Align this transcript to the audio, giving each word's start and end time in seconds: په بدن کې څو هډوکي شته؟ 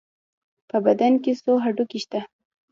په 0.69 0.77
بدن 0.85 1.13
کې 1.23 1.31
څو 1.41 1.53
هډوکي 1.63 1.99
شته؟ 2.03 2.19